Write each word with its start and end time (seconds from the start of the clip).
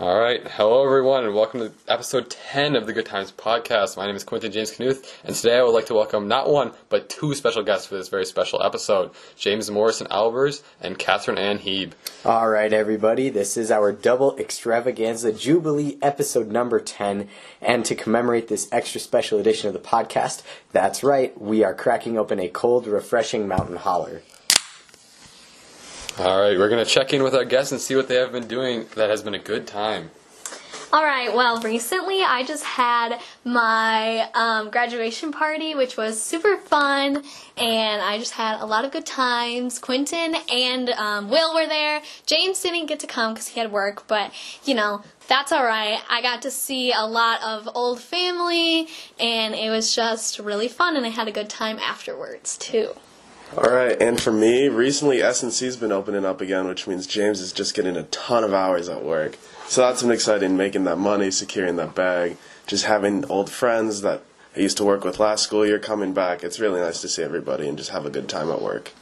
All 0.00 0.16
right. 0.16 0.46
Hello, 0.46 0.84
everyone, 0.84 1.24
and 1.24 1.34
welcome 1.34 1.58
to 1.58 1.72
episode 1.88 2.30
10 2.30 2.76
of 2.76 2.86
the 2.86 2.92
Good 2.92 3.06
Times 3.06 3.32
podcast. 3.32 3.96
My 3.96 4.06
name 4.06 4.14
is 4.14 4.22
Quentin 4.22 4.52
James 4.52 4.70
Knuth, 4.70 5.12
and 5.24 5.34
today 5.34 5.58
I 5.58 5.62
would 5.64 5.72
like 5.72 5.86
to 5.86 5.94
welcome 5.94 6.28
not 6.28 6.48
one, 6.48 6.70
but 6.88 7.08
two 7.08 7.34
special 7.34 7.64
guests 7.64 7.88
for 7.88 7.96
this 7.96 8.08
very 8.08 8.24
special 8.24 8.62
episode 8.62 9.10
James 9.34 9.68
Morrison 9.68 10.06
Albers 10.06 10.62
and 10.80 11.00
Catherine 11.00 11.36
Ann 11.36 11.58
Heeb. 11.58 11.94
All 12.24 12.48
right, 12.48 12.72
everybody, 12.72 13.28
this 13.28 13.56
is 13.56 13.72
our 13.72 13.90
double 13.90 14.38
extravaganza 14.38 15.32
Jubilee 15.32 15.98
episode 16.00 16.46
number 16.46 16.78
10. 16.78 17.28
And 17.60 17.84
to 17.84 17.96
commemorate 17.96 18.46
this 18.46 18.68
extra 18.70 19.00
special 19.00 19.40
edition 19.40 19.66
of 19.66 19.74
the 19.74 19.80
podcast, 19.80 20.44
that's 20.70 21.02
right, 21.02 21.36
we 21.40 21.64
are 21.64 21.74
cracking 21.74 22.16
open 22.16 22.38
a 22.38 22.48
cold, 22.48 22.86
refreshing 22.86 23.48
mountain 23.48 23.74
holler. 23.74 24.22
All 26.20 26.40
right, 26.40 26.58
we're 26.58 26.68
going 26.68 26.84
to 26.84 26.90
check 26.90 27.12
in 27.14 27.22
with 27.22 27.32
our 27.36 27.44
guests 27.44 27.70
and 27.70 27.80
see 27.80 27.94
what 27.94 28.08
they 28.08 28.16
have 28.16 28.32
been 28.32 28.48
doing 28.48 28.86
that 28.96 29.08
has 29.08 29.22
been 29.22 29.34
a 29.34 29.38
good 29.38 29.68
time. 29.68 30.10
All 30.92 31.04
right. 31.04 31.32
Well, 31.32 31.60
recently 31.60 32.22
I 32.22 32.42
just 32.44 32.64
had 32.64 33.20
my 33.44 34.28
um, 34.34 34.70
graduation 34.70 35.30
party, 35.30 35.76
which 35.76 35.96
was 35.96 36.20
super 36.20 36.56
fun, 36.56 37.22
and 37.56 38.02
I 38.02 38.18
just 38.18 38.32
had 38.32 38.60
a 38.60 38.64
lot 38.64 38.84
of 38.84 38.90
good 38.90 39.06
times. 39.06 39.78
Quentin 39.78 40.34
and 40.50 40.88
um, 40.90 41.30
Will 41.30 41.54
were 41.54 41.68
there. 41.68 42.02
James 42.26 42.60
didn't 42.62 42.86
get 42.86 42.98
to 43.00 43.06
come 43.06 43.34
because 43.34 43.48
he 43.48 43.60
had 43.60 43.70
work, 43.70 44.08
but 44.08 44.32
you 44.64 44.74
know 44.74 45.02
that's 45.28 45.52
all 45.52 45.64
right. 45.64 46.00
I 46.10 46.20
got 46.20 46.42
to 46.42 46.50
see 46.50 46.90
a 46.90 47.04
lot 47.04 47.44
of 47.44 47.68
old 47.76 48.00
family, 48.00 48.88
and 49.20 49.54
it 49.54 49.70
was 49.70 49.94
just 49.94 50.40
really 50.40 50.68
fun, 50.68 50.96
and 50.96 51.06
I 51.06 51.10
had 51.10 51.28
a 51.28 51.32
good 51.32 51.50
time 51.50 51.78
afterwards 51.78 52.56
too. 52.56 52.94
All 53.56 53.72
right, 53.72 54.00
and 54.00 54.20
for 54.20 54.30
me, 54.30 54.68
recently 54.68 55.22
S&C's 55.22 55.76
been 55.76 55.90
opening 55.90 56.26
up 56.26 56.42
again, 56.42 56.68
which 56.68 56.86
means 56.86 57.06
James 57.06 57.40
is 57.40 57.50
just 57.50 57.74
getting 57.74 57.96
a 57.96 58.02
ton 58.04 58.44
of 58.44 58.52
hours 58.52 58.90
at 58.90 59.02
work. 59.02 59.38
So 59.68 59.80
that's 59.80 60.02
been 60.02 60.12
exciting, 60.12 60.56
making 60.56 60.84
that 60.84 60.98
money, 60.98 61.30
securing 61.30 61.76
that 61.76 61.94
bag, 61.94 62.36
just 62.66 62.84
having 62.84 63.24
old 63.24 63.50
friends 63.50 64.02
that 64.02 64.22
I 64.54 64.60
used 64.60 64.76
to 64.76 64.84
work 64.84 65.02
with 65.02 65.18
last 65.18 65.44
school 65.44 65.64
year 65.64 65.78
coming 65.78 66.12
back. 66.12 66.44
It's 66.44 66.60
really 66.60 66.80
nice 66.80 67.00
to 67.00 67.08
see 67.08 67.22
everybody 67.22 67.66
and 67.66 67.78
just 67.78 67.90
have 67.90 68.04
a 68.04 68.10
good 68.10 68.28
time 68.28 68.50
at 68.50 68.60
work. 68.60 68.92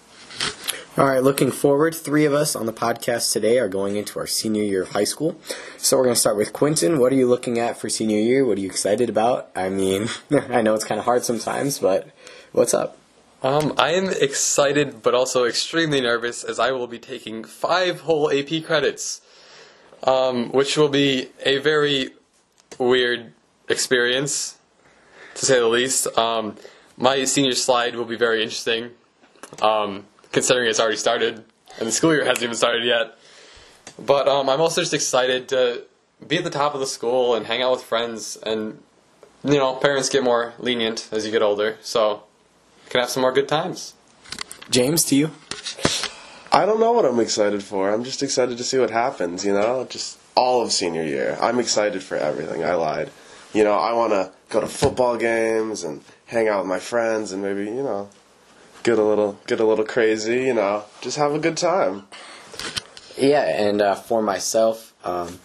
All 0.97 1.07
right, 1.07 1.23
looking 1.23 1.51
forward, 1.51 1.95
three 1.95 2.25
of 2.25 2.33
us 2.33 2.55
on 2.55 2.67
the 2.67 2.73
podcast 2.73 3.33
today 3.33 3.59
are 3.59 3.69
going 3.69 3.97
into 3.97 4.19
our 4.19 4.27
senior 4.29 4.63
year 4.63 4.83
of 4.83 4.91
high 4.91 5.05
school. 5.05 5.39
So 5.77 5.97
we're 5.97 6.05
going 6.05 6.15
to 6.15 6.21
start 6.21 6.37
with 6.37 6.53
Quentin. 6.53 6.99
What 6.99 7.13
are 7.13 7.17
you 7.17 7.27
looking 7.27 7.59
at 7.59 7.79
for 7.79 7.89
senior 7.89 8.21
year? 8.21 8.47
What 8.47 8.59
are 8.59 8.61
you 8.61 8.69
excited 8.69 9.11
about? 9.11 9.51
I 9.57 9.71
mean, 9.71 10.09
I 10.31 10.63
know 10.63 10.75
it's 10.75 10.85
kind 10.85 11.01
of 11.01 11.05
hard 11.05 11.25
sometimes, 11.25 11.81
but 11.81 12.09
what's 12.53 12.73
up? 12.73 12.97
Um, 13.43 13.75
I 13.77 13.93
am 13.93 14.09
excited, 14.09 15.03
but 15.03 15.15
also 15.15 15.45
extremely 15.45 16.01
nervous, 16.01 16.43
as 16.43 16.59
I 16.59 16.73
will 16.73 16.87
be 16.87 16.99
taking 16.99 17.45
five 17.45 18.01
whole 18.01 18.31
AP 18.33 18.65
credits, 18.65 19.21
um, 20.05 20.51
which 20.53 20.79
will 20.79 20.89
be 20.89 21.29
a 21.45 21.59
very 21.59 22.11
weird 22.79 23.35
experience, 23.69 24.59
to 25.35 25.45
say 25.45 25.59
the 25.59 25.69
least. 25.69 26.07
Um, 26.17 26.57
my 26.97 27.25
senior 27.25 27.53
slide 27.53 27.95
will 27.95 28.07
be 28.07 28.17
very 28.17 28.43
interesting, 28.43 28.93
um, 29.61 30.07
considering 30.33 30.71
it's 30.71 30.81
already 30.81 30.97
started, 30.97 31.45
and 31.79 31.87
the 31.87 31.93
school 31.93 32.15
year 32.15 32.25
hasn't 32.25 32.43
even 32.43 32.57
started 32.57 32.85
yet. 32.85 33.19
But 33.99 34.29
um, 34.29 34.49
I'm 34.49 34.63
also 34.63 34.81
just 34.81 34.95
excited 34.95 35.49
to 35.51 35.85
be 36.27 36.39
at 36.39 36.45
the 36.45 36.51
top 36.51 36.73
of 36.73 36.81
the 36.81 36.87
school 36.87 37.35
and 37.35 37.45
hang 37.45 37.63
out 37.63 37.73
with 37.73 37.83
friends, 37.83 38.37
and 38.37 38.83
you 39.45 39.59
know, 39.59 39.75
parents 39.75 40.09
get 40.09 40.25
more 40.25 40.55
lenient 40.59 41.11
as 41.13 41.27
you 41.27 41.31
get 41.31 41.43
older, 41.43 41.77
so 41.83 42.23
can 42.97 43.03
have 43.03 43.11
some 43.11 43.21
more 43.21 43.33
good 43.33 43.49
times. 43.49 43.93
James, 44.71 45.05
to 45.05 45.17
you? 45.17 45.31
I 46.51 46.65
don't 46.65 46.81
know 46.81 46.93
what 46.93 47.05
I'm 47.05 47.21
excited 47.21 47.63
for. 47.63 47.93
I'm 47.93 48.05
just 48.05 48.23
excited 48.23 48.57
to 48.57 48.65
see 48.65 48.79
what 48.79 48.91
happens, 48.91 49.45
you 49.45 49.53
know? 49.53 49.85
Just 49.85 50.19
all 50.35 50.63
of 50.63 50.73
senior 50.73 51.05
year. 51.05 51.37
I'm 51.41 51.59
excited 51.59 52.03
for 52.03 52.17
everything. 52.17 52.65
I 52.65 52.75
lied. 52.75 53.11
You 53.53 53.65
know, 53.65 53.75
I 53.75 53.93
want 53.93 54.13
to 54.13 54.33
go 54.49 54.61
to 54.61 54.67
football 54.67 55.19
games 55.19 55.85
and 55.85 56.03
hang 56.25 56.49
out 56.49 56.61
with 56.61 56.69
my 56.69 56.79
friends 56.79 57.33
and 57.33 57.43
maybe, 57.43 57.65
you 57.65 57.83
know, 57.83 58.09
get 58.83 58.99
a 58.99 59.05
little 59.05 59.39
get 59.47 59.61
a 59.61 59.65
little 59.65 59.85
crazy, 59.85 60.45
you 60.45 60.55
know, 60.55 60.85
just 61.03 61.19
have 61.19 61.35
a 61.35 61.39
good 61.39 61.57
time. 61.57 62.07
Yeah, 63.19 63.43
and 63.43 63.83
uh, 63.83 63.95
for 63.95 64.23
myself, 64.23 64.95
um, 65.05 65.39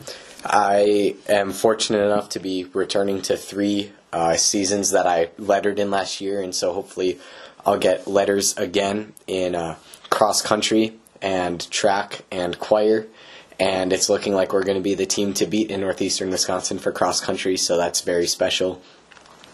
I 0.45 1.16
am 1.28 1.51
fortunate 1.51 2.03
enough 2.03 2.29
to 2.29 2.39
be 2.39 2.66
returning 2.73 3.22
to 3.23 3.35
three 3.35 3.91
uh, 4.13 4.35
seasons 4.35 4.91
that 4.91 5.07
I 5.07 5.29
lettered 5.38 5.79
in 5.79 5.91
last 5.91 6.22
year, 6.22 6.41
and 6.41 6.53
so 6.53 6.73
hopefully 6.73 7.19
I'll 7.66 7.77
get 7.77 8.07
letters 8.07 8.57
again 8.57 9.13
in 9.27 9.55
uh, 9.55 9.75
cross 10.09 10.41
country 10.41 10.97
and 11.22 11.69
track 11.69 12.21
and 12.31 12.57
choir. 12.59 13.07
And 13.59 13.94
it's 13.94 14.09
looking 14.09 14.33
like 14.33 14.53
we're 14.53 14.63
going 14.63 14.77
to 14.77 14.83
be 14.83 14.95
the 14.95 15.05
team 15.05 15.35
to 15.35 15.45
beat 15.45 15.69
in 15.69 15.81
northeastern 15.81 16.31
Wisconsin 16.31 16.79
for 16.79 16.91
cross 16.91 17.21
country, 17.21 17.57
so 17.57 17.77
that's 17.77 18.01
very 18.01 18.25
special. 18.25 18.81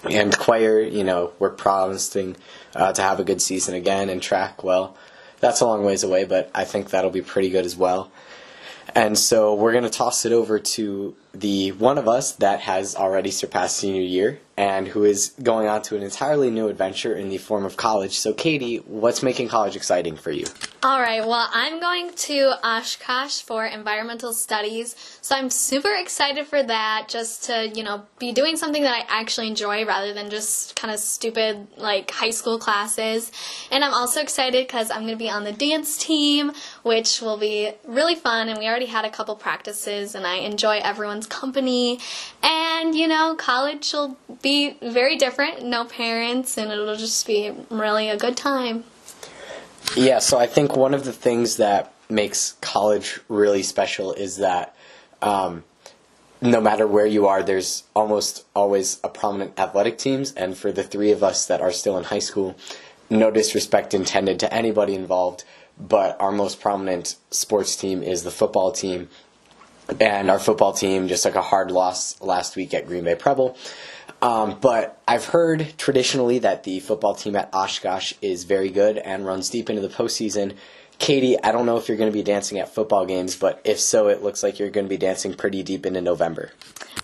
And 0.10 0.38
choir, 0.38 0.80
you 0.80 1.04
know, 1.04 1.34
we're 1.40 1.50
promising 1.50 2.38
uh, 2.74 2.94
to 2.94 3.02
have 3.02 3.20
a 3.20 3.26
good 3.26 3.42
season 3.42 3.76
again, 3.76 4.10
and 4.10 4.22
track, 4.22 4.64
well, 4.64 4.96
that's 5.40 5.60
a 5.60 5.66
long 5.66 5.84
ways 5.84 6.04
away, 6.04 6.24
but 6.24 6.50
I 6.56 6.64
think 6.64 6.90
that'll 6.90 7.12
be 7.12 7.22
pretty 7.22 7.50
good 7.50 7.66
as 7.66 7.76
well. 7.76 8.12
And 8.96 9.18
so 9.18 9.54
we're 9.54 9.74
going 9.74 9.84
to 9.84 9.90
toss 9.90 10.26
it 10.26 10.32
over 10.32 10.60
to 10.60 11.16
the 11.40 11.72
one 11.74 11.98
of 11.98 12.08
us 12.08 12.34
that 12.34 12.62
has 12.62 12.96
already 12.96 13.32
surpassed 13.32 13.78
senior 13.78 14.02
year 14.02 14.40
and 14.58 14.88
who 14.88 15.04
is 15.04 15.36
going 15.44 15.68
on 15.68 15.84
to 15.84 15.96
an 15.96 16.02
entirely 16.02 16.50
new 16.50 16.68
adventure 16.68 17.14
in 17.16 17.30
the 17.30 17.38
form 17.38 17.64
of 17.64 17.78
college. 17.78 18.18
So, 18.18 18.34
Katie, 18.34 18.78
what's 18.78 19.22
making 19.22 19.50
college 19.50 19.76
exciting 19.76 20.16
for 20.16 20.32
you? 20.32 20.46
All 20.82 21.00
right, 21.00 21.22
well, 21.22 21.48
I'm 21.54 21.80
going 21.80 22.12
to 22.12 22.54
Oshkosh 22.64 23.42
for 23.42 23.66
environmental 23.66 24.34
studies, 24.34 24.96
so 25.22 25.36
I'm 25.36 25.52
super 25.52 25.94
excited 25.94 26.48
for 26.48 26.64
that 26.64 27.08
just 27.08 27.44
to, 27.46 27.68
you 27.68 27.84
know, 27.84 28.08
be 28.18 28.32
doing 28.32 28.56
something 28.56 28.82
that 28.82 28.94
I 28.94 29.20
actually 29.20 29.48
enjoy 29.48 29.86
rather 29.86 30.14
than 30.14 30.32
just 30.32 30.76
kind 30.76 30.92
of 30.92 31.00
stupid, 31.00 31.68
like, 31.78 32.10
high 32.10 32.32
school 32.32 32.58
classes. 32.58 33.32
And 33.70 33.84
I'm 33.84 33.94
also 33.94 34.22
excited 34.22 34.66
because 34.66 34.90
I'm 34.90 35.02
going 35.02 35.14
to 35.14 35.18
be 35.18 35.30
on 35.30 35.44
the 35.44 35.52
dance 35.52 35.98
team, 35.98 36.52
which 36.82 37.22
will 37.22 37.38
be 37.38 37.74
really 37.86 38.16
fun, 38.16 38.50
and 38.50 38.58
we 38.58 38.66
already 38.66 38.86
had 38.88 39.06
a 39.06 39.12
couple 39.12 39.36
practices, 39.36 40.16
and 40.16 40.26
I 40.26 40.38
enjoy 40.38 40.78
everyone's 40.78 41.27
company. 41.30 42.00
And, 42.42 42.96
you 42.96 43.08
know, 43.08 43.36
college 43.36 43.92
will 43.94 44.18
be 44.42 44.78
very 44.82 45.18
different, 45.18 45.64
no 45.64 45.86
parents, 45.86 46.58
and 46.58 46.72
it'll 46.72 46.96
just 46.96 47.26
be 47.26 47.52
really 47.70 48.10
a 48.10 48.18
good 48.18 48.38
time. 48.38 48.84
Yeah, 49.96 50.20
so 50.20 50.38
I 50.38 50.48
think 50.48 50.76
one 50.76 50.94
of 50.94 51.06
the 51.06 51.14
things 51.14 51.58
that 51.58 51.94
makes 52.10 52.56
college 52.62 53.20
really 53.30 53.64
special 53.64 54.14
is 54.14 54.38
that 54.38 54.76
um, 55.22 55.64
no 56.42 56.62
matter 56.62 56.86
where 56.86 57.06
you 57.06 57.28
are, 57.28 57.42
there's 57.42 57.84
almost 57.96 58.46
always 58.56 59.00
a 59.04 59.10
prominent 59.10 59.60
athletic 59.60 59.98
teams. 59.98 60.34
And 60.34 60.58
for 60.58 60.72
the 60.72 60.84
three 60.84 61.12
of 61.12 61.24
us 61.24 61.48
that 61.48 61.62
are 61.62 61.72
still 61.72 61.98
in 61.98 62.06
high 62.06 62.20
school, 62.20 62.56
no 63.10 63.32
disrespect 63.32 63.94
intended 63.94 64.40
to 64.42 64.54
anybody 64.54 64.94
involved, 64.94 65.44
but 65.80 66.20
our 66.20 66.32
most 66.32 66.60
prominent 66.60 67.16
sports 67.32 67.76
team 67.76 68.04
is 68.04 68.24
the 68.24 68.32
football 68.32 68.72
team. 68.72 69.10
And 70.00 70.30
our 70.30 70.40
football 70.40 70.74
team 70.74 71.08
just 71.08 71.24
took 71.24 71.36
a 71.36 71.42
hard 71.42 71.72
loss 71.72 72.20
last 72.22 72.56
week 72.56 72.74
at 72.74 72.88
Green 72.88 73.04
Bay 73.06 73.16
Preble. 73.16 73.58
Um, 74.22 74.58
but 74.60 75.02
I've 75.08 75.26
heard 75.26 75.74
traditionally 75.78 76.40
that 76.40 76.64
the 76.64 76.80
football 76.80 77.14
team 77.16 77.36
at 77.36 77.54
Oshkosh 77.54 78.14
is 78.22 78.44
very 78.46 78.70
good 78.70 78.98
and 78.98 79.26
runs 79.26 79.50
deep 79.50 79.70
into 79.70 79.82
the 79.82 79.90
postseason. 79.90 80.56
Katie, 81.00 81.42
I 81.42 81.52
don't 81.52 81.66
know 81.66 81.78
if 81.78 81.88
you're 81.88 81.98
going 81.98 82.12
to 82.12 82.18
be 82.18 82.24
dancing 82.24 82.58
at 82.60 82.74
football 82.74 83.06
games, 83.06 83.36
but 83.36 83.62
if 83.64 83.80
so, 83.80 84.08
it 84.08 84.24
looks 84.24 84.42
like 84.42 84.60
you're 84.60 84.70
going 84.70 84.86
to 84.86 84.90
be 84.90 84.98
dancing 84.98 85.34
pretty 85.34 85.64
deep 85.64 85.86
into 85.86 86.02
November. 86.02 86.52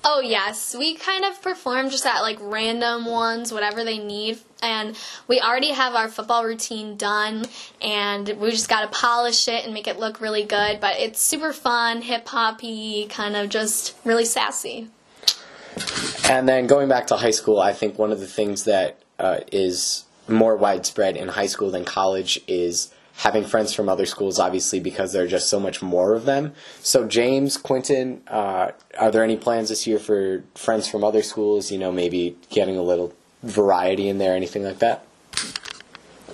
Oh, 0.03 0.19
yes. 0.19 0.75
We 0.77 0.95
kind 0.95 1.23
of 1.23 1.41
perform 1.41 1.89
just 1.89 2.05
at 2.05 2.21
like 2.21 2.37
random 2.41 3.05
ones, 3.05 3.53
whatever 3.53 3.83
they 3.83 3.99
need. 3.99 4.39
And 4.61 4.97
we 5.27 5.39
already 5.39 5.71
have 5.71 5.93
our 5.93 6.07
football 6.07 6.43
routine 6.43 6.97
done, 6.97 7.45
and 7.81 8.27
we 8.39 8.51
just 8.51 8.69
got 8.69 8.81
to 8.81 8.99
polish 8.99 9.47
it 9.47 9.63
and 9.65 9.73
make 9.73 9.87
it 9.87 9.99
look 9.99 10.19
really 10.19 10.43
good. 10.43 10.79
But 10.79 10.99
it's 10.99 11.21
super 11.21 11.53
fun, 11.53 12.01
hip 12.01 12.27
hoppy, 12.27 13.05
kind 13.09 13.35
of 13.35 13.49
just 13.49 13.95
really 14.03 14.25
sassy. 14.25 14.89
And 16.25 16.47
then 16.47 16.67
going 16.67 16.89
back 16.89 17.07
to 17.07 17.17
high 17.17 17.31
school, 17.31 17.59
I 17.59 17.73
think 17.73 17.99
one 17.99 18.11
of 18.11 18.19
the 18.19 18.27
things 18.27 18.63
that 18.63 18.99
uh, 19.19 19.41
is 19.51 20.05
more 20.27 20.55
widespread 20.55 21.17
in 21.17 21.29
high 21.29 21.47
school 21.47 21.69
than 21.69 21.85
college 21.85 22.39
is 22.47 22.93
having 23.17 23.43
friends 23.43 23.73
from 23.73 23.89
other 23.89 24.05
schools, 24.05 24.39
obviously, 24.39 24.79
because 24.79 25.13
there 25.13 25.23
are 25.23 25.27
just 25.27 25.49
so 25.49 25.59
much 25.59 25.81
more 25.81 26.13
of 26.13 26.25
them. 26.25 26.53
So, 26.81 27.07
James, 27.07 27.57
Quentin, 27.57 28.21
uh, 28.27 28.71
are 28.99 29.11
there 29.11 29.23
any 29.23 29.37
plans 29.37 29.69
this 29.69 29.85
year 29.85 29.99
for 29.99 30.43
friends 30.55 30.87
from 30.87 31.03
other 31.03 31.21
schools? 31.21 31.71
You 31.71 31.77
know, 31.77 31.91
maybe 31.91 32.37
getting 32.49 32.77
a 32.77 32.81
little 32.81 33.13
variety 33.43 34.07
in 34.09 34.17
there, 34.17 34.35
anything 34.35 34.63
like 34.63 34.79
that? 34.79 35.05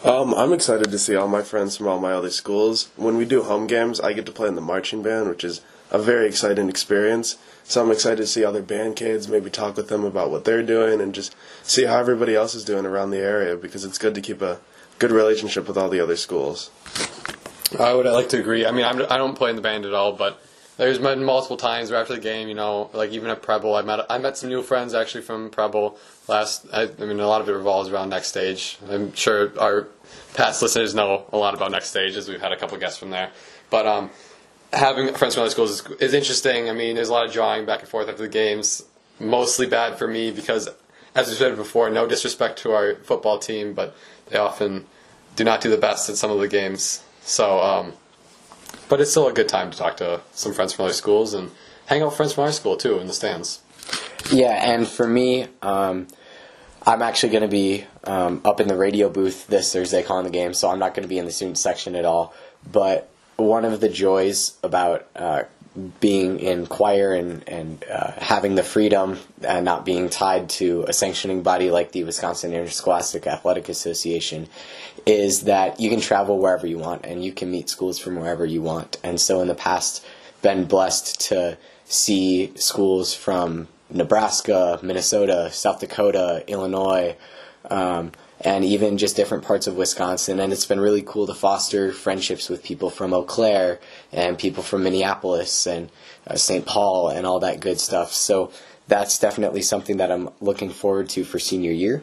Um, 0.03 0.33
I'm 0.33 0.53
excited 0.53 0.91
to 0.91 0.97
see 0.99 1.15
all 1.15 1.27
my 1.27 1.41
friends 1.41 1.75
from 1.75 1.87
all 1.87 1.99
my 1.99 2.13
other 2.13 2.29
schools. 2.29 2.89
When 2.95 3.17
we 3.17 3.25
do 3.25 3.43
home 3.43 3.67
games, 3.67 3.99
I 3.99 4.13
get 4.13 4.25
to 4.27 4.31
play 4.31 4.47
in 4.47 4.55
the 4.55 4.61
marching 4.61 5.03
band, 5.03 5.27
which 5.27 5.43
is 5.43 5.59
a 5.91 6.00
very 6.00 6.27
exciting 6.27 6.69
experience. 6.69 7.38
So 7.63 7.83
I'm 7.83 7.91
excited 7.91 8.18
to 8.18 8.27
see 8.27 8.44
other 8.44 8.62
band 8.62 8.95
kids, 8.95 9.27
maybe 9.27 9.50
talk 9.50 9.77
with 9.77 9.89
them 9.89 10.03
about 10.03 10.31
what 10.31 10.45
they're 10.45 10.63
doing, 10.63 11.01
and 11.01 11.13
just 11.13 11.36
see 11.63 11.86
how 11.86 12.00
everybody 12.00 12.36
else 12.36 12.56
is 12.56 12.65
doing 12.65 12.86
around 12.86 13.12
the 13.12 13.19
area 13.19 13.56
because 13.56 13.86
it's 13.86 13.97
good 13.97 14.15
to 14.15 14.21
keep 14.21 14.41
a 14.41 14.59
good 14.97 15.12
relationship 15.12 15.68
with 15.68 15.77
all 15.77 15.89
the 15.89 16.00
other 16.00 16.15
schools. 16.15 16.71
I 17.80 17.94
would 17.94 18.06
like 18.06 18.30
to 18.30 18.39
agree. 18.39 18.65
I 18.65 18.71
mean, 18.71 18.86
I'm, 18.86 19.01
I 19.09 19.18
don't 19.18 19.36
play 19.36 19.51
in 19.51 19.56
the 19.56 19.62
band 19.62 19.86
at 19.86 19.94
all, 19.94 20.13
but 20.13 20.41
there's 20.77 20.97
been 20.97 21.24
multiple 21.24 21.57
times 21.57 21.92
where 21.92 22.00
after 22.00 22.15
the 22.15 22.21
game, 22.21 22.47
you 22.47 22.56
know, 22.56 22.89
like 22.94 23.12
even 23.12 23.30
at 23.30 23.42
Preble, 23.42 23.75
I 23.75 23.81
met 23.81 24.06
I 24.09 24.18
met 24.18 24.38
some 24.38 24.50
new 24.50 24.63
friends 24.63 24.94
actually 24.94 25.21
from 25.21 25.50
Preble 25.50 25.97
last. 26.27 26.65
I, 26.71 26.83
I 26.83 27.06
mean, 27.06 27.19
a 27.19 27.27
lot 27.27 27.42
of 27.42 27.50
it 27.50 27.51
revolves 27.51 27.89
around 27.89 28.09
Next 28.09 28.27
Stage. 28.27 28.77
I'm 28.89 29.13
sure 29.13 29.51
our 29.59 29.88
past 30.33 30.62
listeners 30.62 30.95
know 30.95 31.25
a 31.33 31.38
lot 31.38 31.53
about 31.53 31.71
Next 31.71 31.89
Stage, 31.89 32.15
as 32.15 32.30
we've 32.30 32.42
had 32.42 32.53
a 32.53 32.57
couple 32.57 32.77
guests 32.77 32.97
from 32.97 33.09
there. 33.09 33.30
But 33.69 33.85
um, 33.85 34.09
having 34.74 35.13
friends 35.13 35.36
from 35.36 35.42
other 35.42 35.51
schools 35.51 35.71
is, 35.71 35.92
is 36.00 36.13
interesting. 36.13 36.69
I 36.69 36.74
mean, 36.74 36.95
there's 36.95 37.10
a 37.10 37.13
lot 37.13 37.25
of 37.25 37.33
drawing 37.33 37.66
back 37.66 37.81
and 37.81 37.89
forth 37.89 38.07
after 38.10 38.24
the 38.24 38.30
games. 38.30 38.83
Mostly 39.19 39.68
bad 39.68 39.98
for 39.98 40.07
me 40.07 40.31
because, 40.31 40.69
as 41.16 41.27
we 41.27 41.36
said 41.36 41.56
before, 41.56 41.89
no 41.89 42.07
disrespect 42.07 42.60
to 42.60 42.71
our 42.71 42.95
football 42.95 43.38
team, 43.39 43.74
but 43.74 43.95
they 44.27 44.38
often 44.38 44.86
do 45.36 45.44
not 45.44 45.62
do 45.62 45.69
the 45.69 45.77
best 45.77 46.10
at 46.10 46.16
some 46.16 46.31
of 46.31 46.39
the 46.39 46.48
games. 46.48 47.04
So, 47.21 47.60
um, 47.60 47.94
but 48.88 49.01
it's 49.01 49.12
still 49.12 49.27
a 49.27 49.33
good 49.33 49.50
time 49.50 49.71
to 49.71 49.77
talk 49.77 49.98
to 49.98 50.21
some 50.31 50.54
friends 50.54 50.74
from 50.74 50.86
other 50.86 50.94
schools 50.94 51.33
and 51.33 51.51
hang 51.88 52.01
out 52.01 52.07
with 52.07 52.18
friends 52.18 52.33
from 52.33 52.45
our 52.45 52.51
school 52.51 52.77
too 52.77 53.00
in 53.00 53.07
the 53.07 53.13
stands. 53.13 53.62
Yeah, 54.31 54.51
and 54.51 54.88
for 54.88 55.07
me, 55.07 55.48
um, 55.62 56.07
I'm 56.86 57.01
actually 57.01 57.30
going 57.30 57.44
to 57.44 57.48
be 57.48 57.86
um, 58.04 58.42
up 58.45 58.60
in 58.62 58.68
the 58.68 58.75
radio 58.75 59.10
booth 59.10 59.48
this 59.48 59.74
Thursday 59.74 60.04
calling 60.04 60.25
the 60.25 60.31
game, 60.31 60.54
so 60.54 60.69
I'm 60.69 60.80
not 60.80 60.94
going 60.94 61.04
to 61.04 61.10
be 61.10 61.18
in 61.18 61.25
the 61.25 61.31
student 61.31 61.57
section 61.57 61.95
at 61.95 62.06
all. 62.06 62.33
But 62.71 63.10
one 63.39 63.65
of 63.65 63.80
the 63.80 63.89
joys 63.89 64.57
about 64.63 65.07
uh, 65.15 65.44
being 66.00 66.39
in 66.39 66.65
choir 66.65 67.13
and, 67.13 67.47
and 67.47 67.86
uh, 67.89 68.12
having 68.18 68.56
the 68.56 68.63
freedom 68.63 69.19
and 69.47 69.65
not 69.65 69.86
being 69.86 70.09
tied 70.09 70.50
to 70.50 70.83
a 70.88 70.94
sanctioning 70.94 71.41
body 71.44 71.71
like 71.71 71.91
the 71.91 72.03
Wisconsin 72.03 72.53
Interscholastic 72.53 73.27
Athletic 73.27 73.69
Association 73.69 74.47
is 75.06 75.44
that 75.44 75.80
you 75.80 75.89
can 75.89 76.01
travel 76.01 76.38
wherever 76.39 76.68
you 76.68 76.77
want 76.77 77.06
and 77.06 77.24
you 77.24 77.31
can 77.31 77.51
meet 77.51 77.69
schools 77.69 78.00
from 78.00 78.15
wherever 78.15 78.45
you 78.45 78.62
want. 78.62 78.97
And 79.03 79.19
so 79.19 79.42
in 79.42 79.47
the 79.47 79.56
past, 79.56 80.06
been 80.42 80.65
blessed 80.65 81.19
to 81.30 81.57
see 81.85 82.53
schools 82.56 83.13
from 83.13 83.68
Nebraska, 83.89 84.80
Minnesota, 84.81 85.50
South 85.51 85.80
Dakota, 85.80 86.44
Illinois, 86.47 87.15
um, 87.69 88.12
and 88.41 88.63
even 88.63 88.97
just 88.97 89.15
different 89.15 89.44
parts 89.44 89.68
of 89.68 89.75
Wisconsin. 89.75 90.39
And 90.39 90.53
it's 90.53 90.65
been 90.65 90.80
really 90.80 91.01
cool 91.01 91.27
to 91.27 91.33
foster 91.33 91.91
friendships 91.91 92.50
with 92.50 92.63
people 92.63 92.89
from 92.89 93.13
Eau 93.13 93.24
Claire 93.24 93.80
and 94.12 94.38
people 94.38 94.63
from 94.63 94.83
Minneapolis 94.83 95.68
and 95.68 95.89
uh, 96.25 96.36
St. 96.36 96.65
Paul 96.65 97.09
and 97.09 97.25
all 97.25 97.39
that 97.41 97.59
good 97.59 97.80
stuff. 97.80 98.13
So 98.13 98.51
that's 98.88 99.19
definitely 99.19 99.62
something 99.62 99.97
that 99.97 100.12
I'm 100.12 100.30
looking 100.39 100.69
forward 100.69 101.09
to 101.09 101.24
for 101.24 101.38
senior 101.39 101.71
year. 101.71 102.01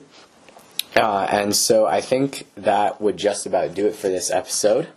Uh, 0.95 1.27
and 1.31 1.55
so 1.55 1.87
I 1.87 2.01
think 2.01 2.47
that 2.57 3.01
would 3.01 3.17
just 3.17 3.47
about 3.47 3.75
do 3.75 3.87
it 3.87 3.95
for 3.95 4.09
this 4.09 4.31
episode. 4.31 4.89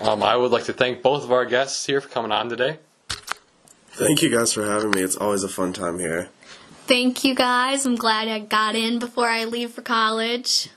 Um, 0.00 0.22
I 0.22 0.36
would 0.36 0.50
like 0.50 0.64
to 0.64 0.72
thank 0.72 1.02
both 1.02 1.22
of 1.22 1.32
our 1.32 1.44
guests 1.44 1.86
here 1.86 2.00
for 2.00 2.08
coming 2.08 2.32
on 2.32 2.48
today. 2.48 2.78
Thank 3.88 4.22
you 4.22 4.30
guys 4.30 4.52
for 4.52 4.64
having 4.64 4.90
me. 4.90 5.02
It's 5.02 5.16
always 5.16 5.44
a 5.44 5.48
fun 5.48 5.72
time 5.72 5.98
here. 5.98 6.28
Thank 6.86 7.24
you 7.24 7.34
guys. 7.34 7.86
I'm 7.86 7.96
glad 7.96 8.28
I 8.28 8.40
got 8.40 8.74
in 8.74 8.98
before 8.98 9.26
I 9.26 9.44
leave 9.44 9.70
for 9.70 9.80
college. 9.80 10.68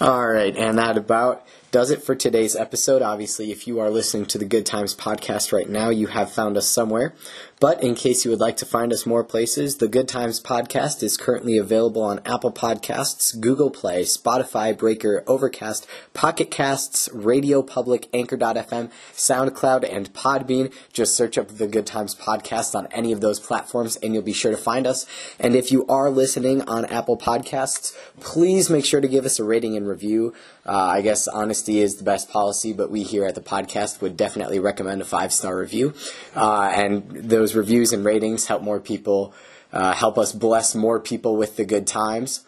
All 0.00 0.26
right, 0.26 0.56
and 0.56 0.78
that 0.78 0.96
about 0.96 1.46
does 1.70 1.90
it 1.90 2.02
for 2.02 2.14
today's 2.14 2.56
episode. 2.56 3.02
Obviously, 3.02 3.50
if 3.50 3.66
you 3.66 3.80
are 3.80 3.90
listening 3.90 4.26
to 4.26 4.38
the 4.38 4.44
Good 4.44 4.66
Times 4.66 4.94
podcast 4.94 5.52
right 5.52 5.68
now, 5.68 5.90
you 5.90 6.06
have 6.08 6.30
found 6.30 6.56
us 6.56 6.68
somewhere. 6.68 7.14
But 7.58 7.82
in 7.82 7.94
case 7.94 8.22
you 8.22 8.30
would 8.30 8.40
like 8.40 8.58
to 8.58 8.66
find 8.66 8.92
us 8.92 9.06
more 9.06 9.24
places, 9.24 9.78
the 9.78 9.88
Good 9.88 10.08
Times 10.08 10.40
podcast 10.40 11.02
is 11.02 11.16
currently 11.16 11.56
available 11.56 12.02
on 12.02 12.20
Apple 12.26 12.52
Podcasts, 12.52 13.40
Google 13.40 13.70
Play, 13.70 14.02
Spotify, 14.02 14.76
Breaker, 14.76 15.24
Overcast, 15.26 15.86
Pocket 16.12 16.50
Casts, 16.50 17.08
Radio 17.14 17.62
Public, 17.62 18.10
Anchor.fm, 18.12 18.90
SoundCloud, 19.14 19.90
and 19.90 20.12
Podbean. 20.12 20.70
Just 20.92 21.16
search 21.16 21.38
up 21.38 21.48
the 21.48 21.66
Good 21.66 21.86
Times 21.86 22.14
podcast 22.14 22.74
on 22.74 22.88
any 22.88 23.10
of 23.10 23.22
those 23.22 23.40
platforms 23.40 23.96
and 23.96 24.12
you'll 24.12 24.22
be 24.22 24.34
sure 24.34 24.50
to 24.50 24.58
find 24.58 24.86
us. 24.86 25.06
And 25.40 25.56
if 25.56 25.72
you 25.72 25.86
are 25.86 26.10
listening 26.10 26.60
on 26.68 26.84
Apple 26.84 27.16
Podcasts, 27.16 27.96
please 28.20 28.68
make 28.68 28.84
sure 28.84 29.00
to 29.00 29.08
give 29.08 29.24
us 29.24 29.38
a 29.38 29.44
rating 29.44 29.78
and 29.78 29.88
review. 29.88 30.34
Uh, 30.66 30.72
I 30.76 31.00
guess 31.00 31.26
honesty 31.56 31.80
is 31.80 31.96
the 31.96 32.04
best 32.04 32.28
policy, 32.28 32.74
but 32.74 32.90
we 32.90 33.02
here 33.02 33.24
at 33.24 33.34
the 33.34 33.40
podcast 33.40 34.02
would 34.02 34.14
definitely 34.14 34.58
recommend 34.58 35.00
a 35.00 35.06
five 35.06 35.32
star 35.32 35.56
review. 35.56 35.94
Uh, 36.34 36.70
and 36.74 37.08
those 37.10 37.54
reviews 37.54 37.94
and 37.94 38.04
ratings 38.04 38.44
help 38.44 38.62
more 38.62 38.78
people, 38.78 39.32
uh, 39.72 39.94
help 39.94 40.18
us 40.18 40.32
bless 40.32 40.74
more 40.74 41.00
people 41.00 41.34
with 41.34 41.56
the 41.56 41.64
good 41.64 41.86
times. 41.86 42.44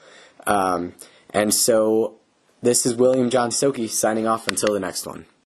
Um, 0.47 0.93
and 1.31 1.55
so 1.55 2.17
this 2.61 2.85
is 2.85 2.97
William 2.97 3.31
John 3.31 3.51
Silky 3.51 3.89
signing 3.89 4.27
off 4.27 4.47
until 4.47 4.75
the 4.75 4.81
next 4.81 5.07
one. 5.07 5.25